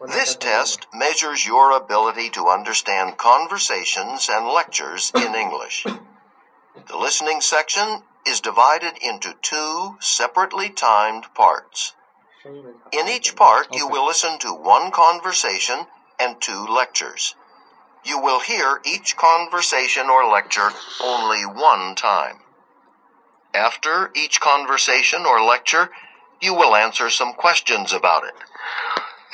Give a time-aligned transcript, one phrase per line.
[0.00, 5.86] This test measures your ability to understand conversations and lectures in English.
[6.88, 11.94] The listening section is divided into two separately timed parts.
[12.44, 15.86] In each part, you will listen to one conversation
[16.18, 17.36] and two lectures.
[18.04, 20.70] You will hear each conversation or lecture
[21.00, 22.40] only one time.
[23.54, 25.90] After each conversation or lecture,
[26.42, 28.34] you will answer some questions about it.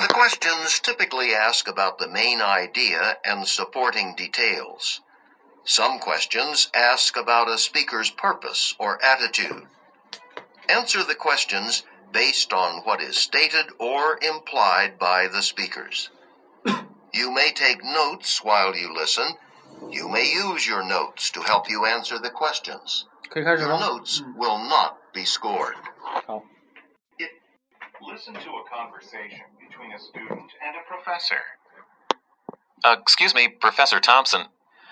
[0.01, 5.03] The questions typically ask about the main idea and supporting details.
[5.65, 9.67] Some questions ask about a speaker's purpose or attitude.
[10.71, 16.09] Answer the questions based on what is stated or implied by the speakers.
[17.13, 19.35] You may take notes while you listen.
[19.91, 23.05] You may use your notes to help you answer the questions.
[23.35, 25.77] Your notes will not be scored.
[28.11, 31.41] 好，Listen to a conversation between a student and a professor.
[32.83, 34.47] Uh, excuse me, Professor Thompson.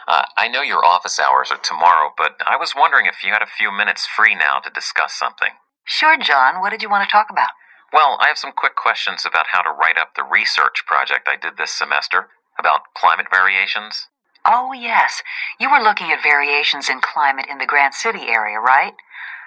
[0.06, 3.42] Uh, I know your office hours are tomorrow, but I was wondering if you had
[3.42, 5.50] a few minutes free now to discuss something.
[5.84, 6.60] Sure, John.
[6.60, 7.50] What did you want to talk about?
[7.92, 11.36] Well, I have some quick questions about how to write up the research project I
[11.36, 12.28] did this semester
[12.58, 14.08] about climate variations.
[14.44, 15.22] Oh, yes.
[15.58, 18.94] You were looking at variations in climate in the Grant City area, right?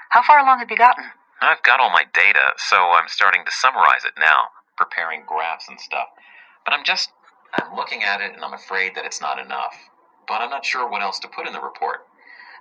[0.09, 1.05] How far along have you gotten?
[1.41, 5.79] I've got all my data, so I'm starting to summarize it now, preparing graphs and
[5.79, 6.09] stuff.
[6.63, 7.09] But I'm just,
[7.53, 9.89] I'm looking at it and I'm afraid that it's not enough.
[10.27, 12.05] But I'm not sure what else to put in the report.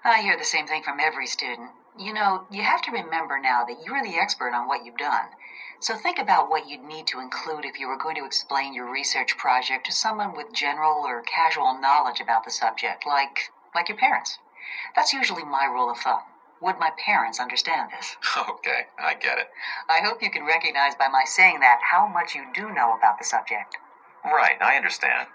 [0.02, 1.72] I hear the same thing from every student.
[1.98, 5.28] You know, you have to remember now that you're the expert on what you've done.
[5.80, 8.90] So think about what you'd need to include if you were going to explain your
[8.90, 13.98] research project to someone with general or casual knowledge about the subject, like like your
[13.98, 14.38] parents.
[14.96, 16.22] That's usually my rule of thumb.
[16.61, 18.16] Would my parents understand this?
[18.36, 19.48] okay, I get it.
[19.89, 23.19] I hope you can recognize by my saying that how much you do know about
[23.19, 23.78] the subject.
[24.25, 25.28] Right, I understand.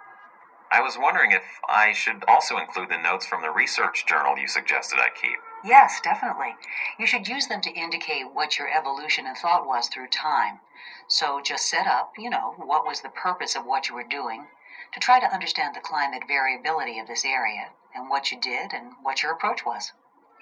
[0.71, 4.47] I was wondering if I should also include the notes from the research journal you
[4.47, 5.37] suggested I keep.
[5.63, 6.55] Yes, definitely.
[6.99, 10.59] You should use them to indicate what your evolution and thought was through time.
[11.07, 14.47] So just set up, you know, what was the purpose of what you were doing
[14.93, 18.93] to try to understand the climate variability of this area and what you did and
[19.01, 19.91] what your approach was.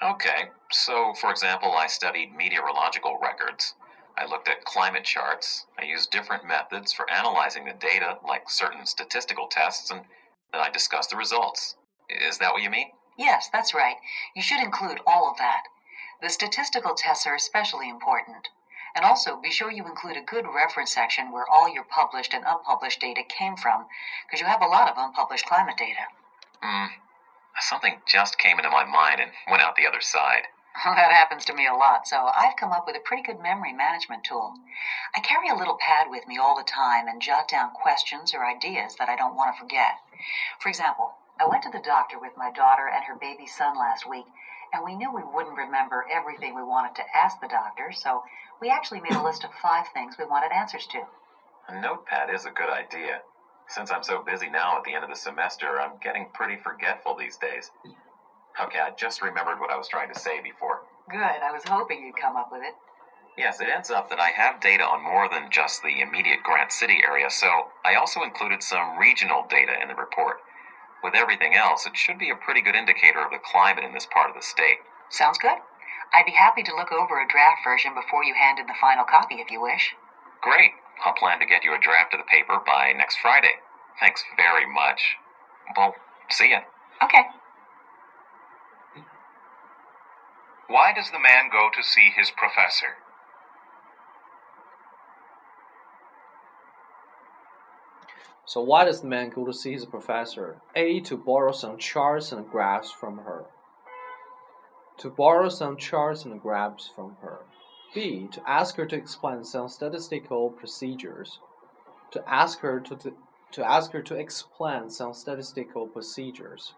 [0.04, 3.74] Okay, so for example, I studied meteorological records.
[4.18, 5.66] I looked at climate charts.
[5.80, 10.02] I used different methods for analyzing the data, like certain statistical tests, and
[10.52, 11.76] then I discussed the results.
[12.10, 12.90] Is that what you mean?
[13.18, 13.96] Yes, that's right.
[14.36, 15.64] You should include all of that.
[16.22, 18.50] The statistical tests are especially important.
[18.96, 22.44] And also, be sure you include a good reference section where all your published and
[22.46, 23.86] unpublished data came from,
[24.26, 26.06] because you have a lot of unpublished climate data.
[26.62, 26.88] Hmm.
[27.62, 30.48] Something just came into my mind and went out the other side.
[30.96, 33.74] that happens to me a lot, so I've come up with a pretty good memory
[33.74, 34.56] management tool.
[35.16, 38.44] I carry a little pad with me all the time and jot down questions or
[38.44, 40.02] ideas that I don't want to forget.
[40.60, 44.10] For example, I went to the doctor with my daughter and her baby son last
[44.10, 44.26] week,
[44.74, 48.24] and we knew we wouldn't remember everything we wanted to ask the doctor, so
[48.60, 51.06] we actually made a list of five things we wanted answers to.
[51.68, 53.22] A notepad is a good idea.
[53.68, 57.16] Since I'm so busy now at the end of the semester, I'm getting pretty forgetful
[57.16, 57.72] these days.
[58.62, 60.82] Okay, I just remembered what I was trying to say before.
[61.10, 62.76] Good, I was hoping you'd come up with it.
[63.38, 66.72] Yes, it ends up that I have data on more than just the immediate Grant
[66.72, 70.38] City area, so I also included some regional data in the report.
[71.04, 74.06] With everything else, it should be a pretty good indicator of the climate in this
[74.06, 74.86] part of the state.
[75.10, 75.58] Sounds good.
[76.14, 79.04] I'd be happy to look over a draft version before you hand in the final
[79.04, 79.96] copy if you wish.
[80.42, 80.72] Great.
[81.06, 83.62] I'll plan to get you a draft of the paper by next Friday.
[84.00, 85.16] Thanks very much.
[85.76, 85.96] Well,
[86.30, 86.62] see ya.
[87.04, 87.24] Okay.
[90.68, 92.98] Why does the man go to see his professor?
[98.46, 100.58] So why does the man go to see his professor?
[100.76, 101.00] A.
[101.02, 103.46] To borrow some charts and graphs from her.
[104.98, 107.40] To borrow some charts and graphs from her.
[107.94, 108.28] B.
[108.32, 111.40] To ask her to explain some statistical procedures.
[112.12, 113.14] To ask her to, to,
[113.52, 116.74] to ask her to explain some statistical procedures.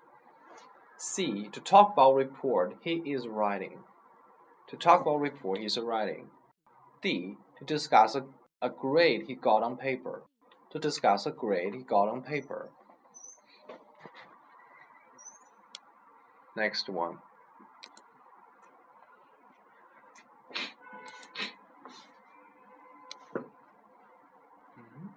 [0.98, 1.50] C.
[1.52, 3.80] To talk about report he is writing.
[4.70, 6.28] To talk about report he is writing.
[7.02, 7.36] D.
[7.60, 8.24] To discuss a,
[8.62, 10.24] a grade he got on paper.
[10.72, 12.70] To discuss a grade he got on paper.
[16.56, 17.18] Next one.
[24.78, 25.10] Mhm.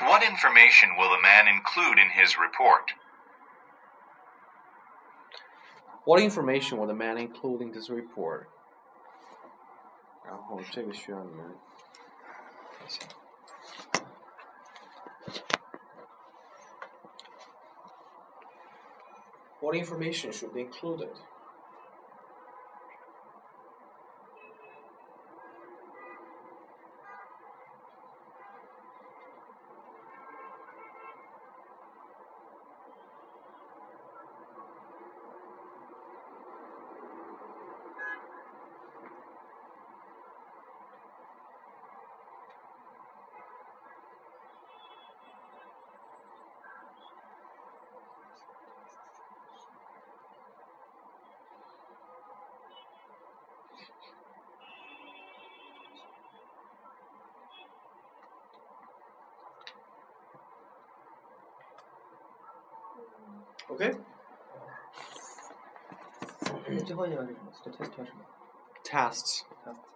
[0.00, 2.91] What information will the man include in his report?
[6.05, 8.47] What information will the man include in this report?
[10.25, 11.57] 然后这个需要你们
[12.77, 13.05] 看一下。
[19.59, 21.09] What information should be included?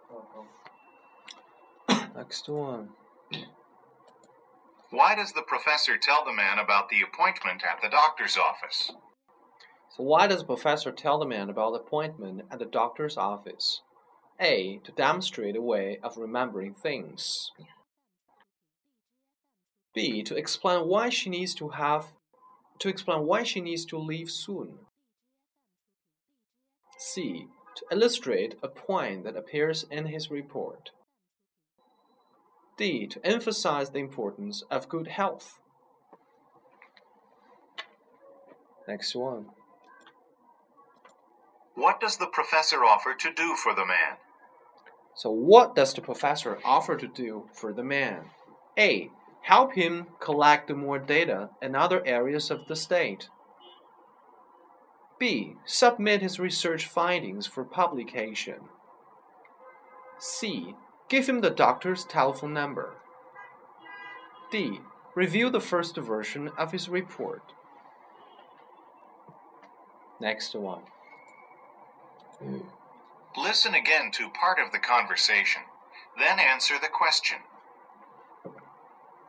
[0.09, 0.45] 哦好。
[2.15, 2.89] Next one.
[4.89, 8.91] Why does the professor tell the man about the appointment at the doctor's office?
[9.95, 13.81] So why does the professor tell the man about the appointment at the doctor's office?
[14.39, 14.79] A.
[14.83, 17.51] To demonstrate a way of remembering things.
[19.93, 20.23] B.
[20.23, 22.13] To explain why she needs to have
[22.79, 24.79] to explain why she needs to leave soon.
[26.97, 27.47] C.
[27.75, 30.91] To illustrate a point that appears in his report.
[32.77, 33.07] D.
[33.07, 35.59] To emphasize the importance of good health.
[38.87, 39.47] Next one.
[41.75, 44.17] What does the professor offer to do for the man?
[45.15, 48.25] So, what does the professor offer to do for the man?
[48.77, 49.09] A.
[49.47, 53.29] Help him collect more data in other areas of the state.
[55.17, 55.53] B.
[55.65, 58.67] Submit his research findings for publication.
[60.19, 60.75] C.
[61.07, 62.95] Give him the doctor's telephone number.
[64.51, 64.81] D.
[65.15, 67.53] Review the first version of his report.
[70.19, 70.81] Next one.
[73.37, 75.61] Listen again to part of the conversation,
[76.19, 77.37] then answer the question.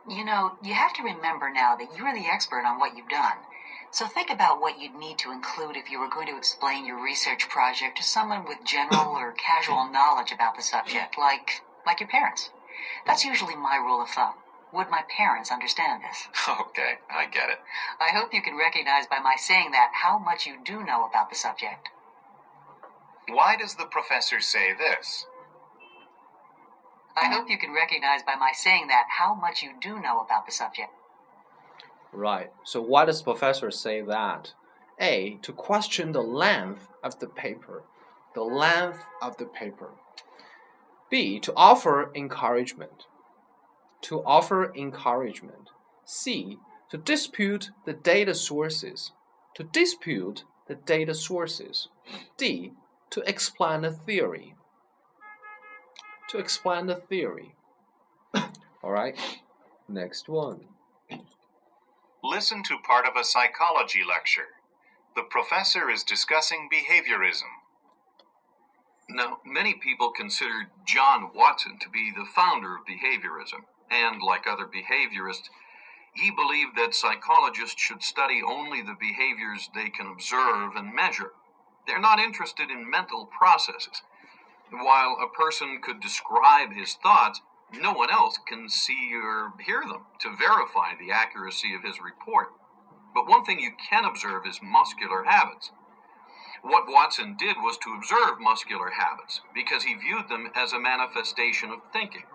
[0.09, 3.37] You know, you have to remember now that you're the expert on what you've done.
[3.91, 7.01] So think about what you'd need to include if you were going to explain your
[7.01, 12.09] research project to someone with general or casual knowledge about the subject, like like your
[12.09, 12.49] parents.
[13.05, 14.35] That's usually my rule of thumb.
[14.73, 16.27] Would my parents understand this?
[16.49, 17.59] Okay, I get it.
[17.99, 21.29] I hope you can recognize by my saying that how much you do know about
[21.29, 21.89] the subject.
[23.27, 25.25] Why does the professor say this?
[27.21, 30.45] I hope you can recognize by my saying that how much you do know about
[30.45, 30.89] the subject.
[32.13, 32.51] Right.
[32.63, 34.53] So why does professor say that?
[34.99, 35.37] A.
[35.41, 37.83] To question the length of the paper.
[38.35, 39.91] The length of the paper.
[41.09, 41.39] B.
[41.39, 43.05] To offer encouragement.
[44.01, 45.69] To offer encouragement.
[46.05, 46.57] C.
[46.91, 49.11] To dispute the data sources.
[49.55, 51.89] To dispute the data sources.
[52.37, 52.73] D.
[53.11, 54.55] To explain a theory.
[56.29, 57.55] To explain the theory.
[58.83, 59.17] All right.
[59.87, 60.61] Next one.
[62.23, 64.49] Listen to part of a psychology lecture.
[65.15, 67.49] The professor is discussing behaviorism.
[69.09, 74.67] Now, many people consider John Watson to be the founder of behaviorism, and like other
[74.67, 75.49] behaviorists,
[76.13, 81.31] he believed that psychologists should study only the behaviors they can observe and measure.
[81.87, 84.03] They're not interested in mental processes.
[84.71, 87.41] While a person could describe his thoughts,
[87.73, 92.53] no one else can see or hear them to verify the accuracy of his report.
[93.13, 95.71] But one thing you can observe is muscular habits.
[96.61, 101.71] What Watson did was to observe muscular habits because he viewed them as a manifestation
[101.71, 102.25] of thinking.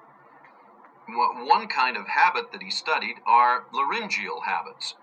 [1.07, 4.95] One kind of habit that he studied are laryngeal habits.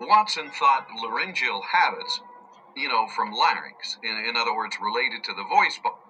[0.00, 2.20] Watson thought laryngeal habits,
[2.74, 6.03] you know, from larynx, in, in other words, related to the voice box.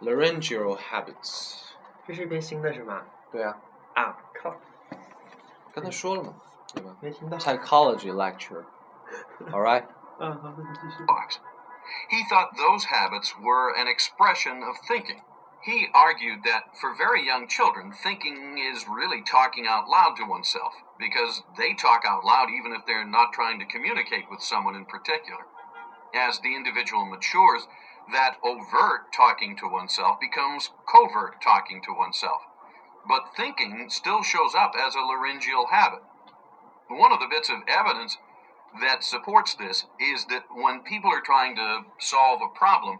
[0.00, 1.70] Laryngeal habits.
[2.06, 3.02] 这是一篇新的是吗？
[3.30, 3.56] 对啊，
[3.94, 4.54] 啊，靠，
[5.74, 6.34] 刚才说了嘛，
[6.74, 7.36] 对吧没听到。
[7.38, 8.64] ？Psychology lecture.
[9.52, 9.84] All right.
[10.18, 11.04] 嗯，好，那你继续。
[11.04, 11.38] box.
[12.08, 15.22] He thought those habits were an expression of thinking.
[15.62, 20.72] He argued that for very young children, thinking is really talking out loud to oneself
[20.98, 24.86] because they talk out loud even if they're not trying to communicate with someone in
[24.86, 25.44] particular.
[26.14, 27.68] As the individual matures,
[28.11, 32.41] that overt talking to oneself becomes covert talking to oneself.
[33.07, 36.01] But thinking still shows up as a laryngeal habit.
[36.89, 38.17] One of the bits of evidence
[38.81, 42.99] that supports this is that when people are trying to solve a problem,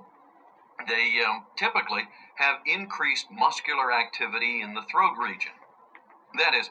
[0.88, 2.04] They um, typically
[2.38, 5.54] have increased muscular activity in the throat region.
[6.38, 6.70] That is,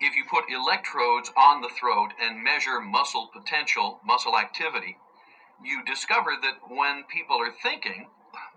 [0.00, 4.98] if you put electrodes on the throat and measure muscle potential, muscle activity,
[5.62, 8.08] you discover that when people are thinking,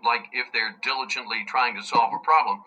[0.04, 2.64] like if they're diligently trying to solve a problem,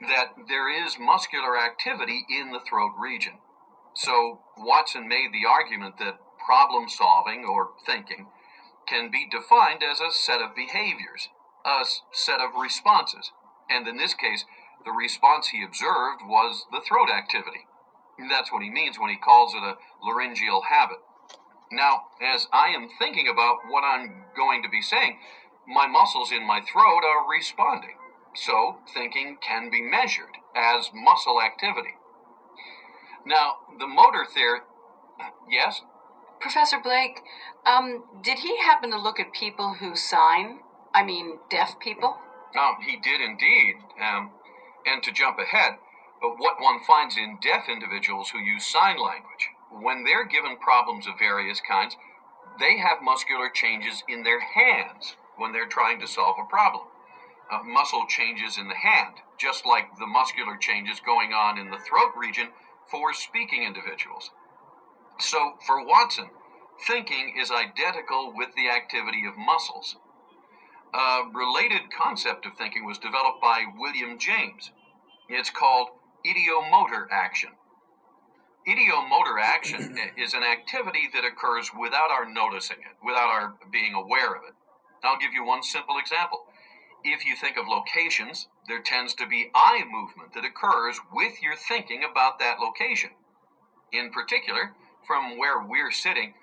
[0.00, 3.38] that there is muscular activity in the throat region.
[3.94, 8.28] So Watson made the argument that problem solving or thinking
[8.86, 11.28] can be defined as a set of behaviors,
[11.64, 13.32] a set of responses.
[13.68, 14.44] And in this case,
[14.84, 17.66] the response he observed was the throat activity.
[18.30, 20.98] That's what he means when he calls it a laryngeal habit.
[21.70, 25.18] Now, as I am thinking about what I'm going to be saying,
[25.66, 27.96] my muscles in my throat are responding.
[28.34, 31.96] So, thinking can be measured as muscle activity.
[33.26, 34.60] Now, the motor theory.
[35.50, 35.82] Yes?
[36.40, 37.20] Professor Blake,
[37.66, 40.60] um, did he happen to look at people who sign?
[40.94, 42.16] I mean, deaf people?
[42.58, 43.76] Um, he did indeed.
[44.00, 44.30] Um,
[44.86, 45.72] and to jump ahead,
[46.22, 51.06] uh, what one finds in deaf individuals who use sign language, when they're given problems
[51.06, 51.96] of various kinds,
[52.58, 56.84] they have muscular changes in their hands when they're trying to solve a problem.
[57.50, 61.78] Uh, muscle changes in the hand, just like the muscular changes going on in the
[61.78, 62.48] throat region
[62.90, 64.30] for speaking individuals.
[65.18, 66.30] So, for Watson,
[66.86, 69.96] thinking is identical with the activity of muscles.
[70.94, 74.70] A related concept of thinking was developed by William James.
[75.28, 75.88] It's called
[76.26, 77.50] ideomotor action.
[78.68, 84.34] Ideomotor action is an activity that occurs without our noticing it, without our being aware
[84.34, 84.52] of it.
[85.02, 86.44] I'll give you one simple example.
[87.02, 91.56] If you think of locations, there tends to be eye movement that occurs with your
[91.56, 93.10] thinking about that location.
[93.90, 94.74] In particular,
[95.06, 96.34] from where we're sitting,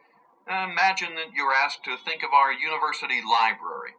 [0.47, 3.93] imagine that you're asked to think of our university library.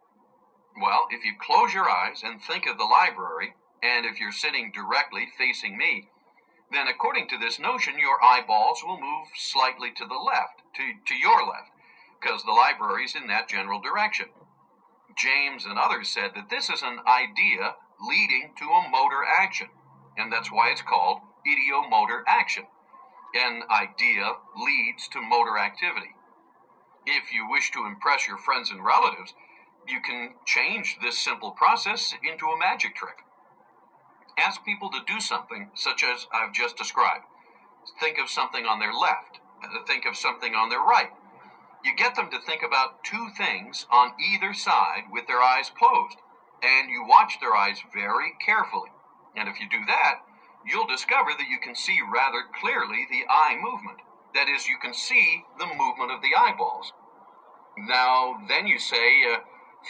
[0.81, 4.73] Well, if you close your eyes and think of the library, and if you're sitting
[4.75, 6.09] directly facing me,
[6.71, 11.15] then according to this notion, your eyeballs will move slightly to the left, to, to
[11.15, 11.71] your left,
[12.19, 14.27] because the library's in that general direction.
[15.17, 19.67] James and others said that this is an idea leading to a motor action,
[20.17, 22.65] and that's why it's called ideomotor action.
[23.33, 26.15] An idea leads to motor activity.
[27.05, 29.33] If you wish to impress your friends and relatives,
[29.87, 33.23] you can change this simple process into a magic trick.
[34.37, 37.25] Ask people to do something such as I've just described.
[37.99, 39.39] Think of something on their left,
[39.87, 41.09] think of something on their right.
[41.83, 46.17] You get them to think about two things on either side with their eyes closed,
[46.61, 48.89] and you watch their eyes very carefully.
[49.35, 50.21] And if you do that,
[50.65, 53.99] you'll discover that you can see rather clearly the eye movement.
[54.35, 56.93] That is, you can see the movement of the eyeballs.
[57.77, 59.39] Now, then you say, uh,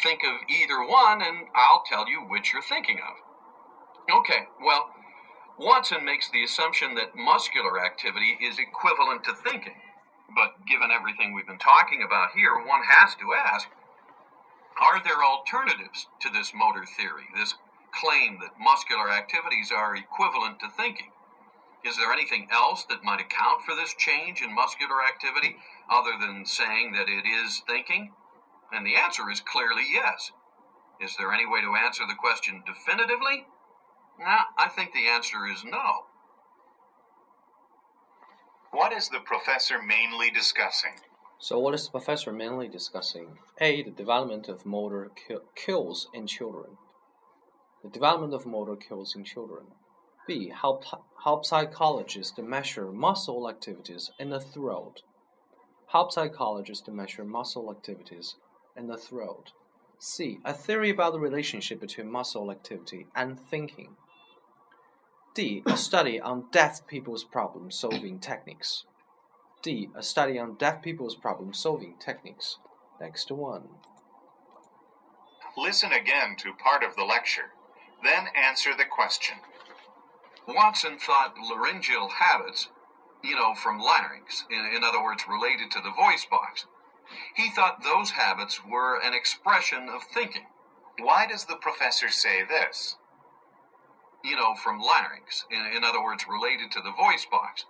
[0.04, 3.26] think of either one, and I'll tell you which you're thinking of.
[4.10, 4.92] Okay, well,
[5.60, 9.76] Watson makes the assumption that muscular activity is equivalent to thinking.
[10.34, 13.68] But given everything we've been talking about here, one has to ask
[14.80, 17.56] are there alternatives to this motor theory, this
[17.92, 21.10] claim that muscular activities are equivalent to thinking?
[21.84, 25.58] Is there anything else that might account for this change in muscular activity
[25.90, 28.14] other than saying that it is thinking?
[28.72, 30.32] And the answer is clearly yes.
[31.02, 33.48] Is there any way to answer the question definitively?
[34.19, 36.05] Nah, I think the answer is no.
[38.71, 40.93] What is the professor mainly discussing?
[41.39, 43.38] So, what is the professor mainly discussing?
[43.62, 43.83] A.
[43.83, 45.12] The development of motor
[45.55, 46.77] skills in children.
[47.83, 49.67] The development of motor skills in children.
[50.27, 50.50] B.
[50.50, 50.81] How,
[51.24, 55.01] how psychologists measure muscle activities in the throat.
[55.88, 58.36] How psychologists to measure muscle activities
[58.75, 59.51] in the throat.
[60.00, 60.39] C.
[60.43, 63.95] A theory about the relationship between muscle activity and thinking.
[65.38, 65.62] D.
[65.67, 68.86] A study on deaf people's problem solving techniques.
[69.62, 69.88] D.
[69.96, 72.58] A study on deaf people's problem solving techniques.
[73.00, 73.70] Next to one.
[75.56, 77.51] Listen again to part of the lecture,
[78.03, 79.36] then answer the question.
[80.48, 82.70] Watson thought laryngeal habits,
[83.24, 86.65] you know, from larynx, in, in other words, related to the voice box.
[87.36, 90.48] He thought those habits were an expression of thinking.
[90.98, 92.97] Why does the professor say this?
[94.27, 97.63] You know, from larynx, in, in other words, related to the voice box.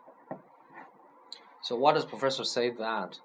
[1.62, 3.20] So, what does Professor say that?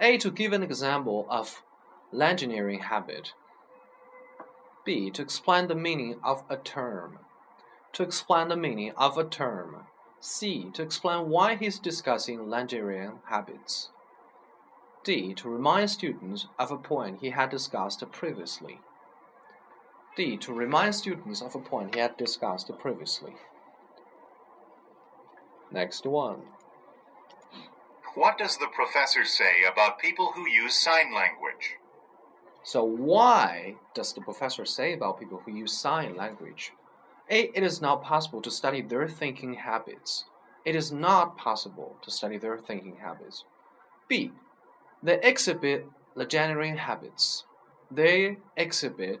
[0.00, 0.16] A.
[0.18, 1.62] To give an example of
[2.10, 3.34] laryngeal habit.
[4.84, 5.10] B.
[5.10, 7.18] To explain the meaning of a term.
[7.92, 9.86] To explain the meaning of a term.
[10.20, 10.70] C.
[10.72, 13.90] To explain why he's discussing laryngeal habits.
[15.04, 15.34] D.
[15.34, 18.80] To remind students of a point he had discussed previously.
[20.16, 20.36] D.
[20.36, 23.34] To remind students of a point he had discussed previously.
[25.72, 26.42] Next one.
[28.14, 31.78] What does the professor say about people who use sign language?
[32.62, 36.72] So, why does the professor say about people who use sign language?
[37.28, 37.50] A.
[37.56, 40.24] It is not possible to study their thinking habits.
[40.64, 43.44] It is not possible to study their thinking habits.
[44.08, 44.30] B.
[45.02, 45.86] They exhibit
[46.28, 47.44] genuine habits.
[47.90, 49.20] They exhibit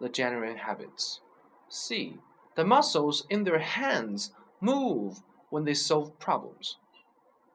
[0.00, 1.20] the genuine habits.
[1.68, 2.18] C.
[2.56, 6.76] The muscles in their hands move when they solve problems.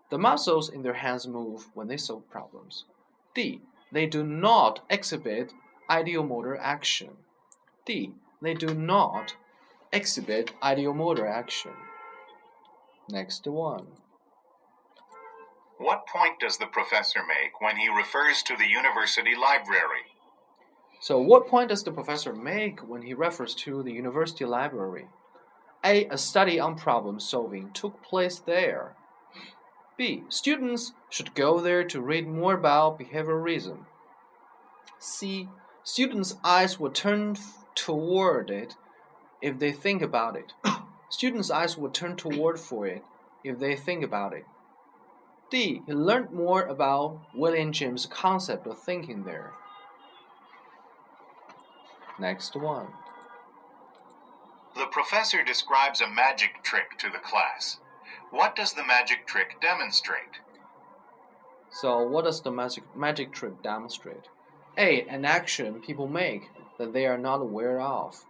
[0.09, 2.85] The muscles in their hands move when they solve problems.
[3.33, 3.61] D.
[3.91, 5.53] They do not exhibit
[5.89, 7.09] ideomotor action.
[7.85, 8.13] D.
[8.41, 9.35] They do not
[9.91, 11.73] exhibit ideomotor action.
[13.09, 13.87] Next one.
[15.77, 20.05] What point does the professor make when he refers to the university library?
[20.99, 25.07] So, what point does the professor make when he refers to the university library?
[25.83, 26.05] A.
[26.07, 28.95] A study on problem solving took place there.
[29.97, 30.23] B.
[30.27, 33.85] Students should go there to read more about behaviorism.
[34.99, 35.47] C.
[35.83, 37.37] Students' eyes will turn
[37.75, 38.75] toward it
[39.41, 40.53] if they think about it.
[41.09, 43.03] Students' eyes will turn toward for it
[43.43, 44.45] if they think about it.
[45.49, 45.81] D.
[45.85, 49.53] He learned more about William James' concept of thinking there.
[52.19, 52.87] Next one.
[54.75, 57.79] The professor describes a magic trick to the class.
[58.31, 60.39] What does the magic trick demonstrate?
[61.71, 64.27] So, what does the magic, magic trick demonstrate?
[64.77, 65.01] A.
[65.03, 68.25] An action people make that they are not aware of.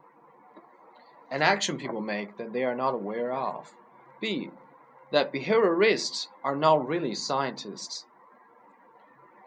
[1.32, 3.74] An action people make that they are not aware of.
[4.22, 4.50] B.
[5.12, 8.06] That behaviorists are not really scientists.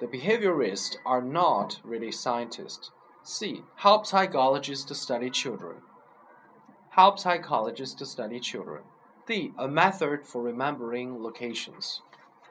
[0.01, 2.91] The behaviorists are not really scientists.
[3.25, 3.63] C.
[3.77, 5.77] Help psychologists to study children.
[6.91, 8.83] Help psychologists to study children.
[9.27, 9.53] D.
[9.57, 12.03] A method for remembering locations.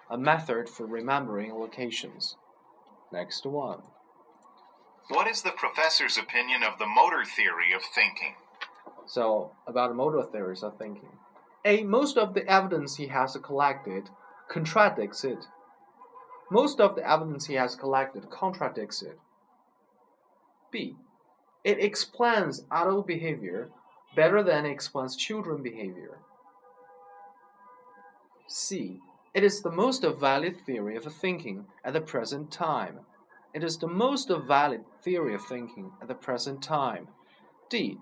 [0.10, 2.38] A method for remembering locations.
[3.12, 3.82] Next one.
[5.10, 8.36] What is the professor's opinion of the motor theory of thinking?
[9.06, 11.18] So, about motor theories of thinking.
[11.66, 11.84] A.
[11.84, 14.10] Most of the evidence he has collected
[14.48, 15.48] contradicts it.
[16.50, 19.20] Most of the evidence he has collected contradicts it.
[20.72, 20.96] B.
[21.64, 23.70] It explains adult behavior
[24.16, 26.18] better than it explains children behavior.
[28.48, 29.00] C.
[29.34, 33.00] It is the most valid theory of thinking at the present time.
[33.54, 37.08] It is the most valid theory of thinking at the present time.
[37.70, 37.98] D.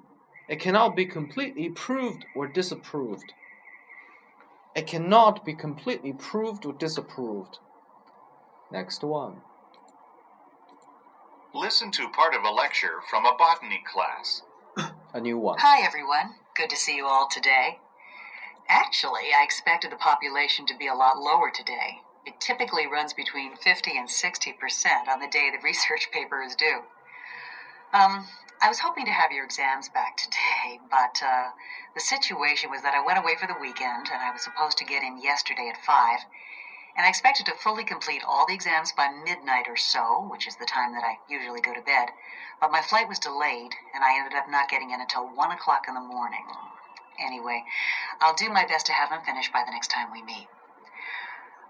[0.48, 3.34] It cannot be completely proved or disapproved.
[4.76, 7.60] It cannot be completely proved or disapproved.
[8.72, 9.42] Next one.
[11.54, 14.44] Listen to part of a lecture from a botany class.
[15.14, 15.58] A new one.
[15.60, 16.36] Hi, everyone.
[16.56, 17.80] Good to see you all today.
[18.68, 22.02] Actually, I expected the population to be a lot lower today.
[22.24, 26.56] It typically runs between 50 and 60 percent on the day the research paper is
[26.56, 26.84] due.
[27.94, 28.28] Um,
[28.62, 31.50] I was hoping to have your exams back today, but uh,
[31.96, 34.86] the situation was that I went away for the weekend and I was supposed to
[34.86, 36.20] get in yesterday at 5.
[36.96, 40.58] And I expected to fully complete all the exams by midnight or so, which is
[40.58, 42.10] the time that I usually go to bed.
[42.60, 45.86] But my flight was delayed, and I ended up not getting in until 1 o'clock
[45.88, 46.46] in the morning.
[47.20, 47.64] Anyway,
[48.22, 50.48] I'll do my best to have them finished by the next time we meet.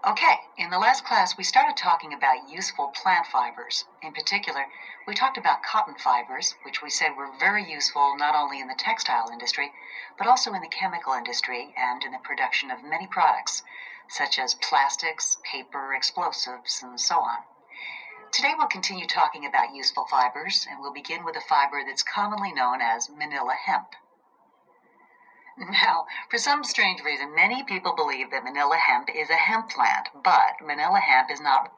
[0.06, 3.84] Okay, in the last class, we started talking about useful plant fibers.
[4.02, 4.66] In particular,
[5.06, 8.74] we talked about cotton fibers, which we said were very useful not only in the
[8.78, 9.72] textile industry,
[10.16, 13.62] but also in the chemical industry and in the production of many products,
[14.09, 17.39] such as plastics, paper, explosives, and so on.
[18.31, 22.51] Today, we'll continue talking about useful fibers, and we'll begin with a fiber that's commonly
[22.51, 23.95] known as manila hemp.
[25.57, 30.09] Now, for some strange reason, many people believe that manila hemp is a hemp plant,
[30.21, 31.71] but manila hemp is not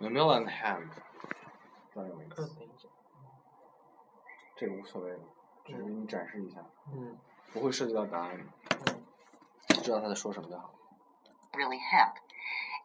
[0.00, 0.90] Manila and hemp，
[1.92, 2.48] 知道什么意嗯，思？
[2.58, 2.88] 等一下，
[4.56, 5.18] 这个无所谓的，
[5.66, 6.58] 只是给你展示一下，
[6.92, 7.16] 嗯
[7.52, 8.40] 不会涉及到答案，
[8.86, 9.04] 嗯
[9.82, 10.72] 知道他在说什么就好。
[11.55, 12.15] Really hemp.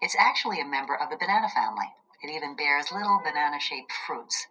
[0.00, 1.92] It's actually a member of the banana family.
[2.22, 4.46] It even bears little banana shaped fruits.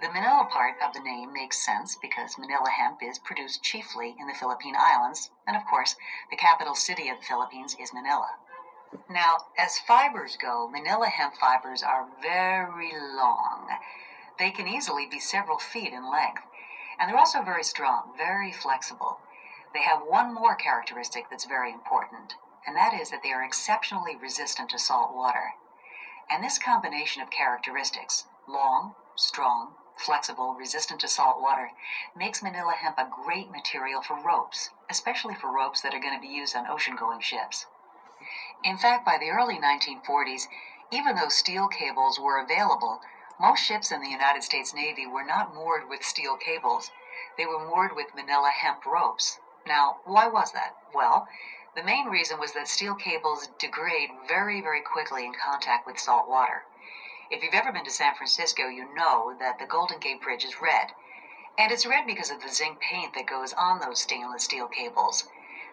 [0.00, 4.26] The Manila part of the name makes sense because Manila hemp is produced chiefly in
[4.26, 5.96] the Philippine Islands, and of course,
[6.30, 8.36] the capital city of the Philippines is Manila.
[9.08, 13.68] Now, as fibers go, Manila hemp fibers are very long.
[14.38, 16.42] They can easily be several feet in length,
[16.98, 19.18] and they're also very strong, very flexible.
[19.72, 22.34] They have one more characteristic that's very important,
[22.66, 25.54] and that is that they are exceptionally resistant to salt water.
[26.28, 31.70] And this combination of characteristics, long, strong, flexible, resistant to salt water,
[32.14, 36.20] makes manila hemp a great material for ropes, especially for ropes that are going to
[36.20, 37.66] be used on ocean going ships.
[38.64, 40.48] In fact, by the early 1940s,
[40.90, 43.00] even though steel cables were available,
[43.38, 46.90] most ships in the United States Navy were not moored with steel cables.
[47.36, 49.38] They were moored with manila hemp ropes.
[49.66, 50.74] Now, why was that?
[50.94, 51.26] Well,
[51.76, 56.26] the main reason was that steel cables degrade very, very quickly in contact with salt
[56.26, 56.64] water.
[57.30, 60.62] If you've ever been to San Francisco, you know that the Golden Gate Bridge is
[60.62, 60.92] red.
[61.58, 65.24] And it's red because of the zinc paint that goes on those stainless steel cables.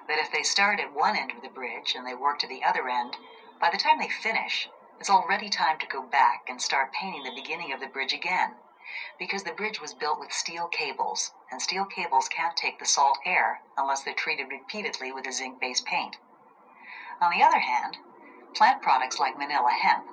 [0.10, 2.64] That if they start at one end of the bridge and they work to the
[2.68, 3.16] other end,
[3.62, 4.68] by the time they finish,
[5.00, 8.56] it's already time to go back and start painting the beginning of the bridge again.
[9.18, 13.20] Because the bridge was built with steel cables, and steel cables can't take the salt
[13.28, 16.18] air unless they're treated repeatedly with a zinc based paint.
[17.22, 17.98] On the other hand,
[18.56, 20.04] plant products like manila hemp,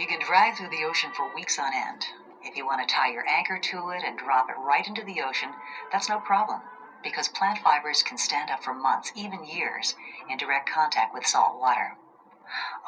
[0.00, 2.06] you can drive through the ocean for weeks on end.
[2.42, 5.22] If you want to tie your anchor to it and drop it right into the
[5.22, 5.50] ocean,
[5.92, 6.60] that's no problem,
[7.04, 9.94] because plant fibers can stand up for months, even years,
[10.28, 11.92] in direct contact with salt water.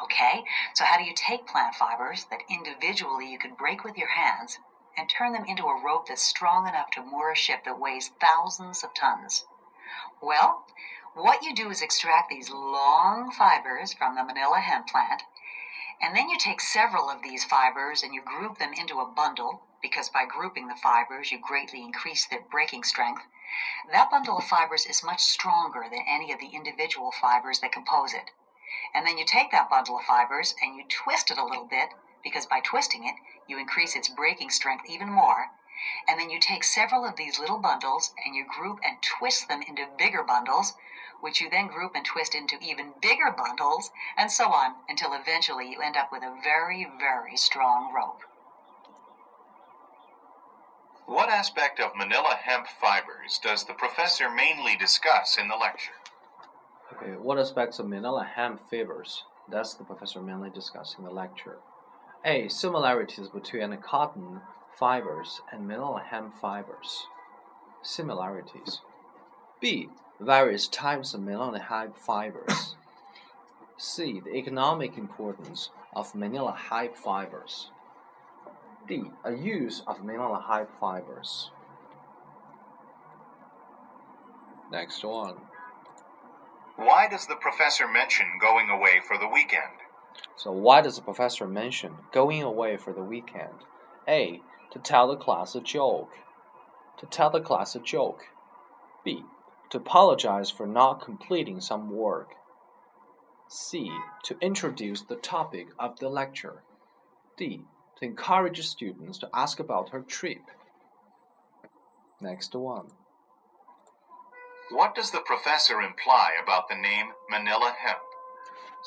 [0.03, 0.43] Okay,
[0.75, 4.59] so how do you take plant fibers that individually you could break with your hands
[4.97, 8.09] and turn them into a rope that's strong enough to moor a ship that weighs
[8.19, 9.45] thousands of tons?
[10.21, 10.65] Well,
[11.13, 15.23] what you do is extract these long fibers from the manila hemp plant,
[16.01, 19.61] and then you take several of these fibers and you group them into a bundle,
[19.81, 23.23] because by grouping the fibers you greatly increase their breaking strength.
[23.91, 28.13] That bundle of fibers is much stronger than any of the individual fibers that compose
[28.13, 28.31] it.
[28.93, 31.89] And then you take that bundle of fibers and you twist it a little bit,
[32.23, 33.15] because by twisting it,
[33.47, 35.47] you increase its breaking strength even more.
[36.07, 39.61] And then you take several of these little bundles and you group and twist them
[39.61, 40.73] into bigger bundles,
[41.21, 45.69] which you then group and twist into even bigger bundles, and so on until eventually
[45.69, 48.21] you end up with a very, very strong rope.
[51.05, 55.93] What aspect of manila hemp fibers does the professor mainly discuss in the lecture?
[56.93, 59.23] Okay, what aspects of manila hemp fibers?
[59.49, 61.57] does the professor mainly discuss in the lecture.
[62.27, 62.49] A.
[62.49, 64.41] Similarities between cotton
[64.77, 67.07] fibers and manila hemp fibers.
[67.81, 68.81] Similarities.
[69.61, 69.87] B.
[70.19, 72.75] Various types of manila hemp fibers.
[73.77, 74.19] C.
[74.19, 77.71] The economic importance of manila hemp fibers.
[78.89, 79.03] D.
[79.23, 81.51] A use of manila hemp fibers.
[84.69, 85.35] Next one.
[86.75, 89.86] Why does the professor mention going away for the weekend?
[90.35, 93.65] So why does the professor mention going away for the weekend?
[94.07, 94.41] A.
[94.71, 96.11] To tell the class a joke.
[96.99, 98.25] To tell the class a joke.
[99.03, 99.23] B.
[99.71, 102.35] To apologize for not completing some work.
[103.49, 103.91] C.
[104.23, 106.63] To introduce the topic of the lecture.
[107.37, 107.61] D.
[107.99, 110.41] To encourage students to ask about her trip.
[112.21, 112.87] Next one.
[114.69, 118.06] What does the professor imply about the name manila hemp?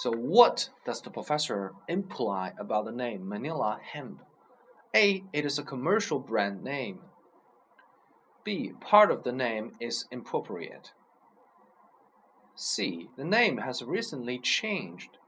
[0.01, 4.23] So, what does the professor imply about the name Manila Hemp?
[4.97, 5.25] A.
[5.35, 7.01] It is a commercial brand name.
[8.43, 8.73] B.
[8.81, 10.93] Part of the name is inappropriate.
[12.57, 13.11] C.
[13.19, 15.19] The name has recently changed.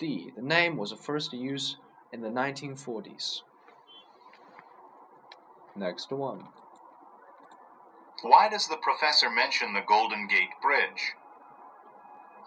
[0.00, 0.32] D.
[0.34, 1.76] The name was first used
[2.12, 3.42] in the 1940s.
[5.76, 6.48] Next one.
[8.22, 11.14] Why does the professor mention the Golden Gate Bridge?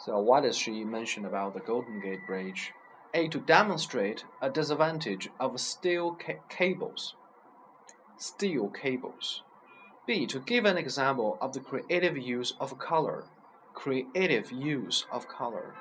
[0.06, 2.74] So, what does she mention about the Golden Gate Bridge?
[3.14, 3.30] A.
[3.30, 7.16] To demonstrate a disadvantage of steel ca cables.
[8.18, 9.44] Steel cables.
[10.06, 10.26] B.
[10.26, 13.24] To give an example of the creative use of color.
[13.74, 15.74] Creative use of color.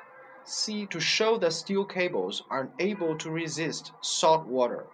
[0.44, 0.86] C.
[0.86, 4.86] To show that steel cables are able to resist salt water.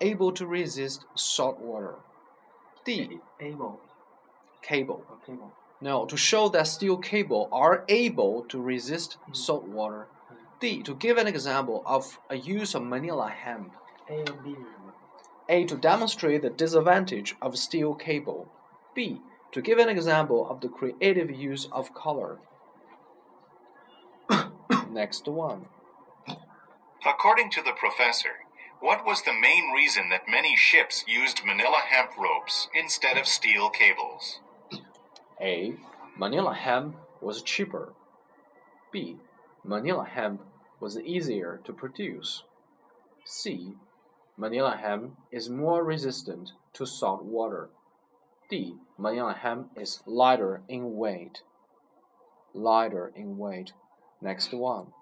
[0.00, 1.96] Able to resist salt water.
[2.84, 3.18] D.
[3.40, 3.80] able
[4.62, 5.04] Cable.
[5.26, 9.34] cable oh, no, to show that steel cable are able to resist hmm.
[9.34, 10.06] salt water.
[10.60, 10.80] D.
[10.84, 13.74] To give an example of a use of manila hemp.
[14.08, 14.54] A and B.
[15.48, 15.64] A.
[15.64, 18.46] To demonstrate the disadvantage of steel cable.
[18.94, 19.20] B.
[19.50, 22.38] To give an example of the creative use of color.
[24.88, 25.66] Next one.
[27.04, 28.46] According to the professor,
[28.78, 33.68] what was the main reason that many ships used manila hemp ropes instead of steel
[33.68, 34.38] cables?
[35.42, 35.74] A.
[36.16, 37.92] Manila hemp was cheaper.
[38.92, 39.18] B.
[39.64, 40.40] Manila hemp
[40.78, 42.44] was easier to produce.
[43.24, 43.72] C.
[44.36, 47.70] Manila hemp is more resistant to salt water.
[48.48, 48.76] D.
[48.96, 51.42] Manila hemp is lighter in weight.
[52.54, 53.72] Lighter in weight.
[54.20, 54.92] Next one.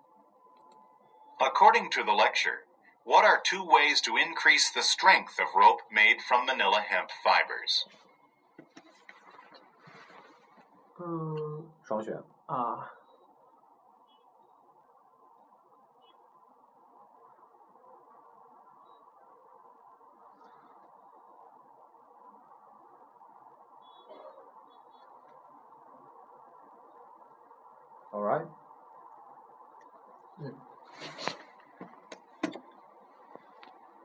[1.40, 2.64] According to the lecture,
[3.04, 7.86] What are two ways to increase the strength of rope made from manila hemp fibers?
[11.02, 12.14] 嗯双选。
[12.44, 12.86] 啊
[28.12, 28.46] ，All right。
[30.38, 30.54] 嗯。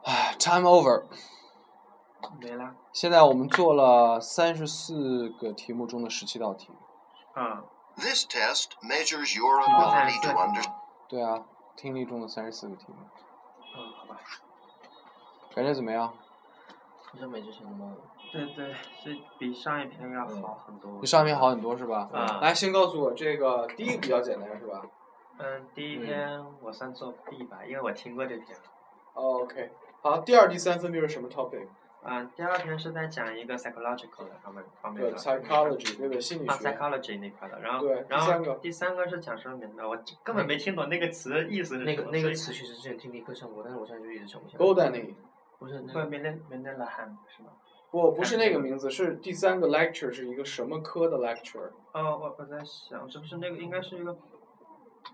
[0.05, 1.03] 唉，time over。
[2.39, 2.76] 没了。
[2.93, 6.69] 现在我们做了三十四个题目中的十七道题。
[7.36, 7.63] 嗯
[7.95, 10.74] ，This test measures your ability to understand.
[11.08, 11.45] 对啊，
[11.76, 12.95] 听力中的三十四个题目，
[13.76, 14.19] 嗯，好吧。
[15.54, 16.13] 感觉怎么样？
[17.04, 17.95] 好像没之前那么？
[18.32, 21.00] 对对，是比上一篇要好很多。
[21.00, 22.10] 比上一篇好很多是吧？
[22.12, 24.82] 啊来，先告诉我这个第一个比较简单是吧
[25.38, 28.58] 嗯，第一篇我算作 B 吧，因为我听过这篇。
[29.13, 29.71] 哦？OK，
[30.02, 31.67] 好，第二、第三分别是什么 topic？
[32.08, 36.22] 嗯，第二篇是在讲一个 psychological 的方面方面，psychology 那个？
[36.22, 36.70] 心理啊学。
[36.70, 44.60] psychology 那块的，然后对然后第三个是讲什么名的，我根本没听懂那个词的意思是那个那个词其实之前听力课上过，但是我现在就一直想不起来。
[45.58, 47.50] 不是那不个 m e n m e n l a h a m 是吗？
[47.89, 51.72] 不，不是那个名字，是第三个 lecture 是一个什么科的 lecture？
[51.94, 54.15] 哦，我我在想是不是那个应该是一个，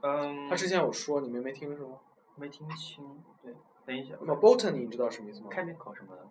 [0.01, 1.99] 嗯，他之前有说，你们没听是吗？
[2.35, 3.53] 没听清，对，
[3.85, 6.27] 等一下那么 botany 你知道什么意思吗，chemical 什么的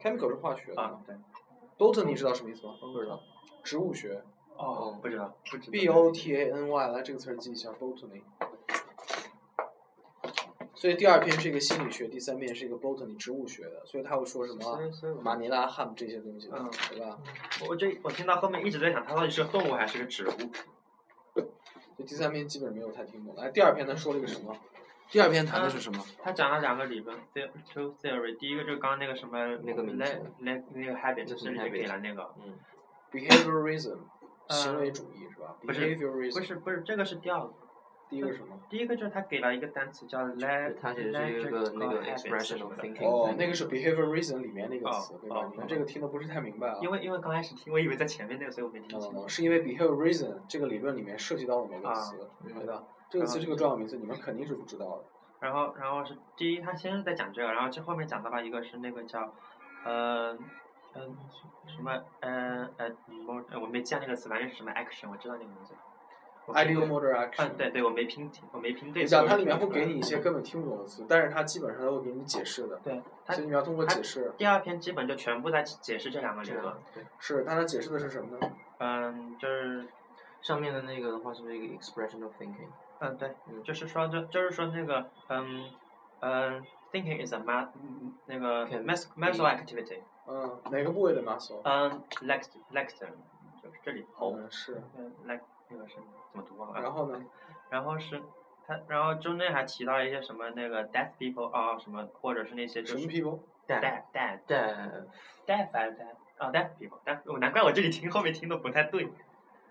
[0.00, 0.80] ？chemical 是化学的。
[0.82, 1.14] 啊，对
[1.78, 2.74] ，botany 你知道什么意思吗？
[2.80, 3.20] 不知道。
[3.62, 4.22] 植物学。
[4.56, 8.22] 哦，不知道，不知道 B O T A N Y，来这个词儿记一下，botany。
[10.74, 14.78] 所以第二篇是一个心理学，第三篇是一个 botany 植物学的，所以他会说什么
[15.22, 17.18] 马尼拉汉这些东西，嗯对吧？
[17.68, 20.32] 我这我听到后面一直在想，它到底是个动物还是个植物？
[21.96, 23.34] 就 第三篇基本没有太听懂。
[23.36, 24.56] 来，第二篇他说了一个什么？
[25.12, 26.02] 第二篇谈的是什么？
[26.22, 32.58] 他讲了两个理论，the two theory，第一个就是刚刚那个什么那个名词 le le 那个 habit，那什么这里就给了那个，嗯
[33.12, 33.98] ，behaviorism，
[34.48, 35.94] 行为主义是吧不是
[36.32, 37.52] 不是不是这个是第二个，
[38.12, 38.58] 第一个是什么？
[38.68, 43.08] 第一个就是他给了一个单词叫它其实是一个那个 expression of thinking。
[43.08, 45.48] 哦，那个是 behavior reason 里面那个词哦，对吧哦？
[45.50, 46.78] 你们这个听的不是太明白啊。
[46.82, 49.10] 因为因为刚开始听，我以为在前面那个，所以我没听清。
[49.18, 52.84] 哦，是因为 behavior reason 这个理论里面涉及到了某个啊词，嗯对吧？
[53.08, 55.04] 这个词是个重要名词你们肯定是不知道的。
[55.40, 59.32] 然后然后是第一，他先是在讲这个，然后这后面讲到了一个是那个叫，
[59.84, 60.36] 呃，
[60.94, 61.16] 嗯、
[61.66, 62.90] 什么呃呃
[63.26, 65.74] 我我没记下那个词，反正是什么 action，我知道那个名字。
[66.46, 69.02] 我拼 ideomotor action，嗯，对对，我没拼清，我没拼对。
[69.02, 72.76] 你讲它里面会给你一些根本听不懂的词，但是它基本上都会给你解释的。
[72.82, 74.32] 对，它所以你要通过解释。
[74.36, 76.78] 第二篇基本就全部在解释这两个理论这样。
[76.94, 77.04] 对。
[77.18, 78.50] 是，但它解释的是什么呢？
[78.78, 79.86] 嗯，就是
[80.40, 82.66] 上面的那个的话是不是一个 expression of thinking？
[82.98, 85.70] 嗯对，嗯就是说就就是说那个嗯
[86.20, 89.98] 嗯，thinking is a ma 嗯那个 Can mas be- mental activity。
[90.26, 91.60] 嗯，哪个部位的 muscle？
[91.64, 93.08] 嗯，lex lecture
[93.62, 94.36] 就是这里头。
[94.36, 94.80] 嗯，是。
[94.96, 95.40] 嗯，lex
[95.72, 96.78] 那个是怎么读啊？
[96.80, 97.24] 然后呢？
[97.70, 98.22] 然后是
[98.66, 105.06] 他，然后中间还提到一些什么那个 deaf people 啊什么，或者是那些就是什么 people？deaf deaf 但
[105.46, 109.06] deaf 还是 deaf 啊 deaf people deaf，我难怪我这里听后面听的不太对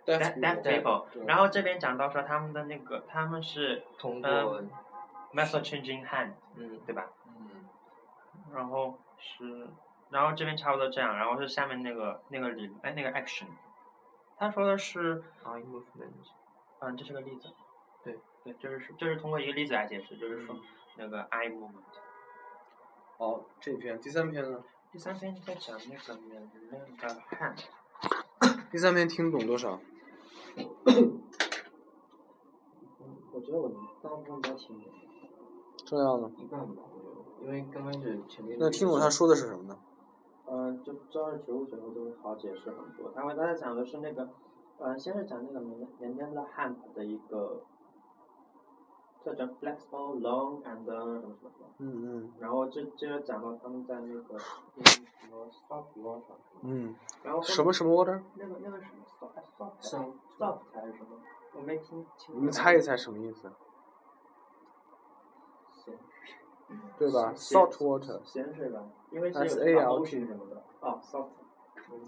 [0.06, 1.06] deaf deaf deaf people。
[1.14, 4.70] 对然后这边讲到说他们的那个他们是通过嗯
[5.34, 7.08] method changing hand，嗯对吧？
[7.28, 7.66] 嗯，
[8.54, 9.68] 然后是，
[10.10, 13.46] 然后这边差不多这样，然后是下面那个那个理哎那个 action，
[14.42, 16.10] 他说的是 eye movement，
[16.80, 17.48] 嗯这是个例子，
[18.04, 20.62] 对对，就是说就是通过一个例子来解释，就是说嗯
[20.98, 21.84] 那个 eye movement。
[23.20, 24.64] 好，这篇第三篇呢？
[24.92, 27.66] 第三篇在讲那个人类的 hand，
[28.72, 29.80] 第三篇听懂多少？
[33.34, 33.70] 我觉得我
[34.02, 34.92] 大部分都听懂，
[35.86, 36.32] 重要呢？
[36.40, 39.78] 一半吧，我觉得，因为刚开始前面那听懂他说的是什么呢？
[40.54, 43.10] 嗯，就知道是植物学后就会好解释很多。
[43.16, 44.28] 他会大家讲的是那个，
[44.80, 47.62] 呃，先是讲那个 men Mendel hand 的一个，
[49.24, 54.36] 叫叫 flexible long and 什么什么什么，嗯嗯然后这接着讲到他们在那个
[54.76, 58.22] 那个什么 soft water，嗯，然后后什么什么 water？
[58.36, 61.18] 那个那个什么 soft soft Soft soft 还是什么？
[61.56, 62.36] 我没听清。
[62.36, 63.50] 你们猜一猜什么意思？
[65.86, 65.98] 咸
[66.98, 68.20] 对吧？salt water。
[68.24, 70.64] 咸水吧，因为是有 A 什么 T ocean 什么的。
[70.82, 71.28] 哦，salt。
[71.92, 72.02] 嗯。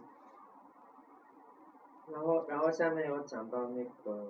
[2.11, 4.25] 然后，然后下面有讲到那个，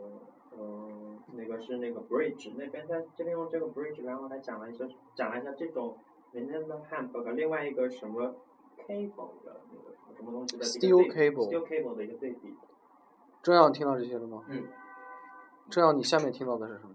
[0.57, 5.97] 嗯、那个是那个 bridge 那边，他这边用这个 bridge，然后还讲了一些，讲了一下这种
[6.33, 8.35] vanilla hemp 和另外一个什么
[8.77, 12.55] cable 的那个什么东西的 Steel 对比 cable steel cable 的一个对比。
[13.41, 14.43] 正要听到这些了吗？
[14.47, 14.67] 嗯。
[15.69, 16.93] 正要你下面听到的是什么？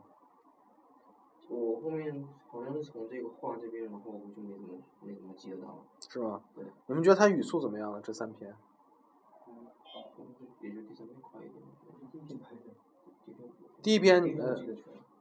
[1.49, 5.79] 我后面好像是从这个画这边，然后我就没怎么没怎么记得到了。
[6.09, 6.65] 是吗对？
[6.87, 8.01] 你们觉得他语速怎么样呢？
[8.03, 8.55] 这三篇？
[10.61, 11.63] 也就第三篇快一点。
[12.11, 12.61] 第一篇拍的，
[13.83, 14.57] 第一篇第一篇呃。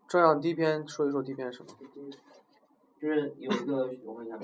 [0.07, 1.69] 这样第一篇说一说第一篇是什么？
[2.99, 4.39] 就是有一个，我看一下，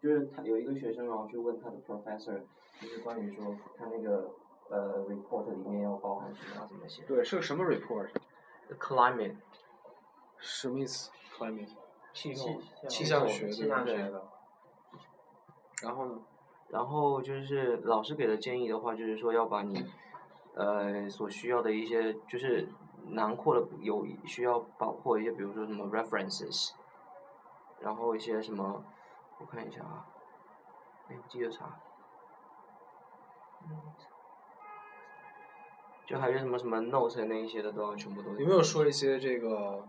[0.00, 2.40] 就是他有一个学生，然后去问他的 professor，
[2.80, 4.30] 就是关于说他那个
[4.70, 7.02] 呃 report 里面要包含什么，要怎么写。
[7.04, 9.36] 对，是个什么 report？climate
[10.38, 11.74] 什么意思？climate
[12.14, 14.24] 气候气象学气象学的。
[15.82, 16.20] 然后呢？
[16.68, 19.84] 然后就是老师给的建议的话，就是说要把你
[20.54, 22.68] 呃所需要的一些，就是
[23.08, 26.70] 囊括的有需要包括一些，比如说什么 references，
[27.80, 28.84] 然后一些什么，
[29.40, 30.06] 我看一下啊，
[31.08, 31.80] 哎，我记得啥？
[36.10, 39.86] 就还有什么什么 note 那一些的都要全部都有没有说一些这个，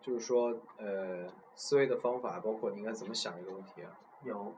[0.00, 3.96] 就是说呃思维的方法，包括你应该怎么想一个问题啊？
[4.24, 4.52] 有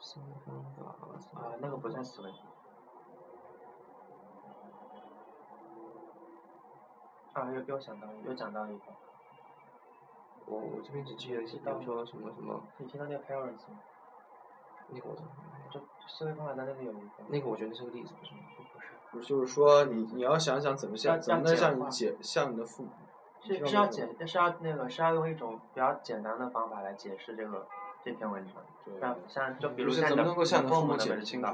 [0.00, 2.30] 思维方法啊，那个不算思维。
[7.32, 8.86] 啊，又给我想到，又讲到一个，
[10.46, 13.80] 我我这边只记得是比如说什么什么，你听到那个 parents 吗？
[14.88, 15.14] 那个我
[15.70, 17.22] 就思维方法在那里有一个。
[17.28, 18.40] 那个我觉得是个例子，不是吗？
[19.10, 22.90] 不，就是说你你要想想怎么向怎么能向你解向你的父母，
[23.42, 27.66] 是是要简，是要那个是要用一种比较简单的方法来解释这个
[28.04, 28.54] 这篇文章。
[28.84, 31.48] 对像像就比比如像你的父母解释清楚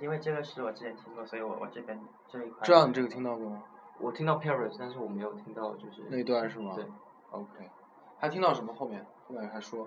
[0.00, 2.60] 因为这个是我之前听过，所以我我这边这一块。
[2.62, 3.62] 知道你这个听到过吗？
[3.98, 6.72] 我听到 Paris，但是我没有听到就是那段是吗？
[6.74, 6.86] 对。
[7.30, 7.70] OK，
[8.18, 9.06] 还听到什么后面？
[9.28, 9.86] 后面还说。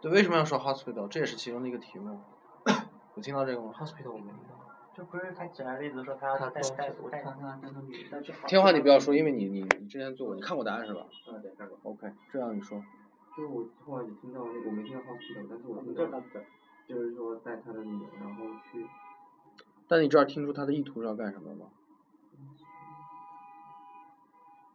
[0.00, 1.08] 对，为什么要说 hospital？
[1.08, 2.20] 这也是其中的一个题目。
[3.14, 4.65] 有听到这个吗？hospital 我没听到。
[4.96, 8.48] 就不是他举了例子说他要他带带带看看看看你带去好。
[8.48, 11.78] 天话你不要说，因为你你你之前做过，你看过答案是吧嗯，对，看过。
[11.82, 12.82] ？OK，这样你说。
[13.36, 16.44] 就是我后来也听到那个我没听到 hospital，但是我听到就是他的。
[16.88, 18.86] 就是说带他的女儿，然后去
[19.88, 21.66] 但你这儿听出他的意图是要干什么吗？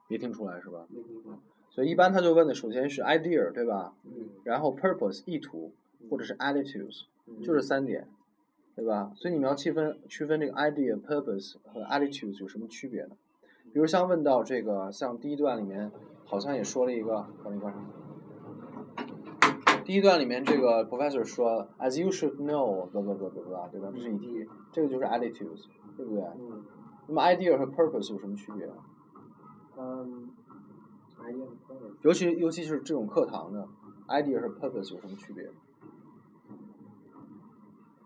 [0.07, 0.86] 没听出来是吧？
[0.89, 1.38] 没听出来。
[1.69, 3.93] 所以一般他就问的，首先是 idea 对吧？
[4.03, 4.29] 嗯。
[4.43, 5.73] 然后 purpose 意图，
[6.10, 7.05] 或者是 attitudes，
[7.41, 8.07] 就是三点，
[8.82, 9.12] 对吧？
[9.13, 13.15] 所以你们要区分区分这个 idea、purpose 和 attitudes 有什么区别呢？
[13.72, 15.91] 比如像问到这个，像第一段里面
[16.26, 17.76] 好像也说了一个，等一会儿。
[19.86, 23.91] 第一段里面这个 professor 说，as you should know，blah blah blah blah blah，对吧？
[23.94, 25.65] 这是一题，这个就是 attitudes，
[25.96, 26.24] 对不对？
[26.39, 26.63] 嗯。
[27.08, 28.67] 那么 idea 和 purpose 有什么区别？
[29.78, 30.32] 嗯。
[31.20, 31.94] idea 和 purpose。
[32.02, 33.67] 尤其尤其是这种课堂的
[34.08, 35.48] idea 和 purpose 有什么区别？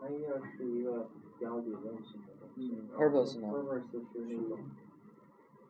[0.06, 2.72] Idea 是一个比较理论性的东西。
[2.96, 4.58] purpose 呢 purpose 是那种，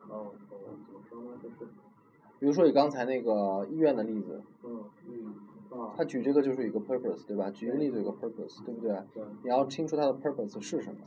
[0.08, 0.56] 哦，怎
[0.94, 1.38] 么说呢？
[1.42, 1.70] 就是，
[2.38, 5.34] 比如说你刚才那个医院的例子，嗯嗯
[5.80, 7.50] 啊，他举这个就是一个 purpose，对吧？
[7.50, 9.02] 举一个例子有个 purpose，对不对？
[9.14, 9.24] 对。
[9.42, 11.00] 你要听出它的 purpose 是什么，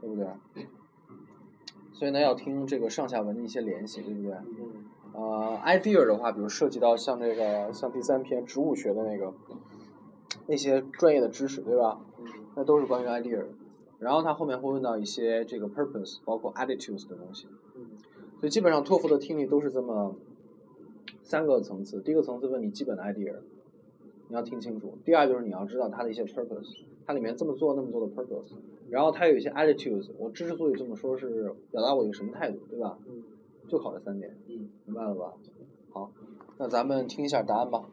[0.00, 0.26] 对不对？
[1.92, 4.32] 所以呢，要听这个上下文的一些联系，对不对？
[4.32, 9.34] 嗯呃，idea 的话，比如涉及到像这个像第三篇植物学的那个
[10.46, 11.98] 那些专业的知识，对吧？
[12.58, 13.44] 嗯那都是关于 idea。
[14.00, 17.46] 然后他后面会问到一些这个 purpose，包括 attitudes 的东西。
[17.76, 17.86] 嗯
[18.40, 20.14] 所以基本上托福的听力都是这么
[21.22, 22.00] 三个层次。
[22.00, 23.34] 第一个层次问你基本的 idea，
[24.28, 28.52] 你要听清楚；第二就是你要知道它的一些 purpose，它里面这么做那么做的 purpose。
[28.90, 32.98] 然后它有一些 attitudes，我之所以这么说，是表达我一个什么态度，对吧？
[33.08, 33.22] 嗯。
[33.68, 35.34] 就考这三点，嗯，明白了吧？
[35.90, 36.10] 好，
[36.56, 37.84] 那咱们听一下答案吧。